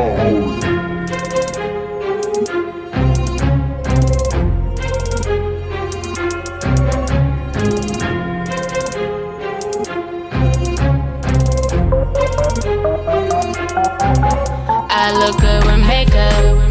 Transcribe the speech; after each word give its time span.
I 0.00 0.04
look 15.18 15.40
good 15.40 15.64
with 15.64 15.84
makeup. 15.88 16.67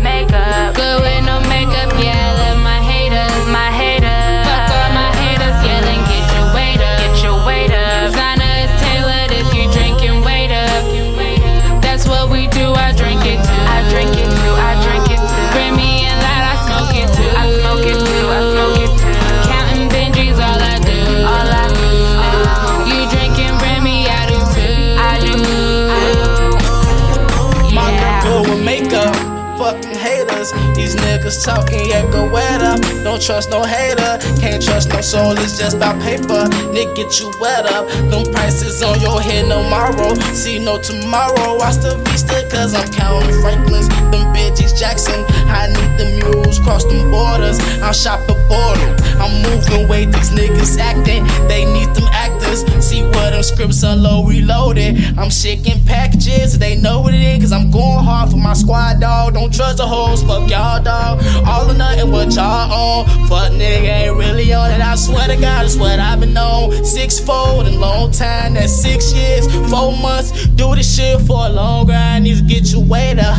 Haters, 30.52 30.76
these 30.76 30.96
niggas 30.96 31.44
talking, 31.44 31.88
yeah, 31.88 32.10
go 32.12 32.30
wet 32.30 32.62
up. 32.62 32.80
Don't 33.04 33.22
trust 33.22 33.50
no 33.50 33.64
hater, 33.64 34.18
can't 34.40 34.64
trust 34.64 34.90
no 34.90 35.02
soul, 35.02 35.32
it's 35.38 35.58
just 35.58 35.78
about 35.78 36.02
paper. 36.02 36.48
Nigga, 36.74 36.96
get 36.96 37.20
you 37.20 37.32
wet 37.40 37.66
up. 37.66 37.88
Them 38.10 38.32
prices 38.34 38.82
on 38.84 39.00
your 39.00 39.22
head 39.22 39.48
no 39.48 39.64
tomorrow. 39.64 40.14
See 40.34 40.60
no 40.60 40.80
tomorrow, 40.82 41.60
I 41.60 41.72
still 41.72 42.02
be 42.04 42.18
still 42.18 42.50
cause 42.50 42.74
I'm 42.74 42.92
counting 42.92 43.42
Franklins. 43.42 43.88
Them 44.12 44.34
bitches 44.34 44.78
Jackson, 44.78 45.26
I 45.48 45.68
need 45.68 45.98
the 45.98 46.06
mules, 46.22 46.60
cross 46.60 46.84
them 46.86 47.10
borders. 47.12 47.60
I'm 47.82 47.94
the 48.28 48.36
border, 48.48 48.96
I'm 49.20 49.42
moving 49.42 49.88
weight, 49.88 50.12
these 50.12 50.30
niggas 50.30 50.78
acting, 50.78 51.26
they 51.48 51.66
need 51.66 51.94
them 51.96 52.08
actors. 52.12 52.62
See 52.86 53.04
what 53.04 53.32
them 53.32 53.44
scripts 53.44 53.84
are 53.84 53.96
low 53.96 54.24
reloaded. 54.26 55.18
I'm 55.18 55.30
shaking 55.30 55.84
packages, 55.86 56.58
they 56.58 56.76
know 56.76 57.02
what 57.02 57.14
it 57.14 57.22
is, 57.22 57.40
cause 57.44 57.52
I'm 57.52 57.72
going 57.72 58.04
hard 58.04 58.30
for 58.30 58.38
my 58.38 58.54
squad, 58.54 59.00
dog. 59.00 59.34
Don't 59.34 59.54
trust 59.54 59.78
the 59.78 59.88
hoes, 59.88 60.24
fuck 60.24 60.50
y'all, 60.50 60.82
dog. 60.82 61.22
All 61.46 61.70
or 61.70 61.74
nothing, 61.74 62.12
what 62.12 62.34
y'all 62.36 62.72
on. 62.72 63.06
Fuck 63.28 63.52
nigga 63.54 64.08
ain't 64.08 64.18
really 64.18 64.54
on 64.54 64.72
it. 64.72 64.82
I 64.82 64.96
swear 64.96 65.28
to 65.28 65.36
God, 65.40 65.66
it's 65.66 65.76
what 65.76 66.00
I've 66.00 66.20
been 66.20 66.38
on. 66.38 66.86
Six 66.86 67.20
fold 67.20 67.68
in 67.68 67.80
long 67.80 68.12
time, 68.12 68.54
that's 68.54 68.74
six 68.74 69.14
years, 69.14 69.48
four 69.70 69.92
months. 69.98 70.48
Do 70.48 70.76
this 70.76 70.96
shit 70.96 71.22
for 71.22 71.46
a 71.46 71.50
long 71.50 71.86
grind, 71.86 72.24
need 72.24 72.38
to 72.38 72.44
get 72.44 72.72
your 72.72 72.84
up. 73.20 73.38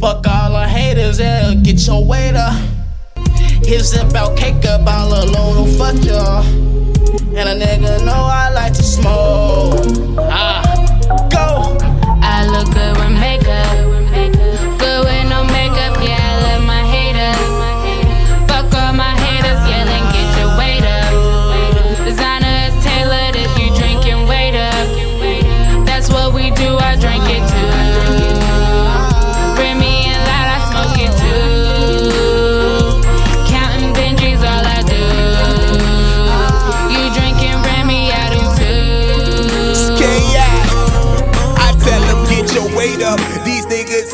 Fuck 0.00 0.26
all 0.26 0.52
the 0.52 0.66
haters, 0.66 1.20
yeah, 1.20 1.54
get 1.54 1.86
your 1.86 2.04
up. 2.36 2.79
It's 3.62 3.94
about 3.96 4.36
cake 4.36 4.64
up, 4.66 4.86
all 4.86 5.12
alone, 5.12 5.54
don't 5.56 5.78
fuck 5.78 6.04
y'all. 6.04 6.44
And 7.36 7.48
a 7.48 7.54
nigga 7.54 8.04
know 8.04 8.12
I 8.12 8.50
like 8.52 8.69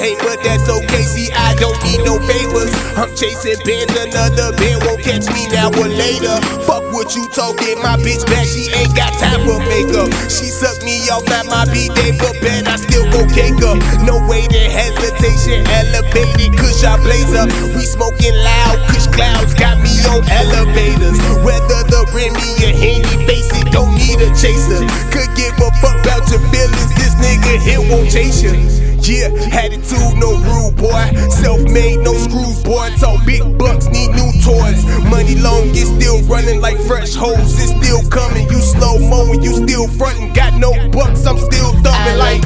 hate, 0.07 0.19
but 0.23 0.39
that's 0.43 0.69
okay. 0.71 1.03
See, 1.03 1.31
I 1.35 1.55
don't 1.59 1.77
need 1.83 2.01
no 2.07 2.23
favors. 2.23 2.71
I'm 2.95 3.11
chasing 3.19 3.59
bands, 3.67 3.91
another 3.99 4.55
band 4.55 4.87
won't 4.87 5.03
catch 5.03 5.27
me 5.35 5.51
now 5.51 5.75
or 5.75 5.91
later. 5.91 6.39
Fuck 6.63 6.87
what 6.95 7.15
you 7.15 7.27
talking, 7.35 7.83
my 7.83 7.99
bitch 7.99 8.23
back, 8.31 8.47
she 8.47 8.71
ain't 8.71 8.95
got 8.95 9.11
time 9.19 9.43
for 9.43 9.59
makeup. 9.67 10.11
She 10.31 10.47
sucked 10.47 10.87
me 10.87 11.03
off, 11.11 11.27
not 11.27 11.51
my 11.51 11.67
B 11.73 11.91
day, 11.99 12.15
but 12.15 12.39
bet 12.39 12.71
I 12.71 12.77
still 12.79 13.07
go 13.11 13.27
cake 13.35 13.59
up. 13.67 13.79
No 14.07 14.23
waiting, 14.31 14.71
hesitation, 14.71 15.67
elevated, 15.67 16.55
kush 16.55 16.87
I 16.87 16.95
blaze 17.03 17.35
up. 17.35 17.51
We 17.75 17.83
smoking 17.83 18.37
loud, 18.47 18.79
kush 18.95 19.11
clouds 19.11 19.55
got 19.55 19.83
me 19.83 19.93
on 20.07 20.23
elevators. 20.31 21.19
Whether 21.43 21.83
the 21.91 22.07
Remy 22.15 22.51
or 22.63 22.75
Henny 22.75 23.27
face 23.27 23.51
it, 23.59 23.73
don't 23.75 23.95
need 23.99 24.23
a 24.23 24.31
chaser. 24.39 24.87
Could 25.11 25.35
give 25.35 25.59
a 25.59 25.69
fuck 25.83 25.99
about 26.07 26.31
your 26.31 26.43
feelings, 26.55 26.95
this 26.95 27.15
nigga 27.19 27.59
here 27.59 27.83
won't 27.91 28.11
chase 28.11 28.43
you. 28.43 28.86
Yeah, 29.07 29.31
attitude, 29.55 30.19
no 30.19 30.35
rude 30.35 30.77
boy. 30.77 31.07
Self 31.31 31.63
made, 31.71 32.01
no 32.01 32.13
screws, 32.15 32.61
boy. 32.65 32.91
So 32.99 33.17
big 33.25 33.57
bucks, 33.57 33.87
need 33.87 34.11
new 34.11 34.33
toys. 34.43 34.85
Money 35.07 35.37
long, 35.37 35.71
it's 35.71 35.91
still 35.95 36.23
running 36.27 36.61
like 36.61 36.77
fresh 36.91 37.15
holes. 37.15 37.55
It's 37.63 37.71
still 37.71 38.03
coming. 38.11 38.51
You 38.51 38.61
slow 38.61 38.99
mowing, 38.99 39.43
you 39.45 39.55
still 39.55 39.87
frontin'. 39.87 40.33
Got 40.33 40.55
no 40.59 40.73
bucks, 40.91 41.25
I'm 41.25 41.39
still 41.39 41.71
thumping 41.83 42.19
like. 42.19 42.43